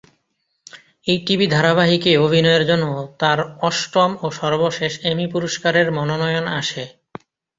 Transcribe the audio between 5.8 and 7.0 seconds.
মনোনয়ন আসে।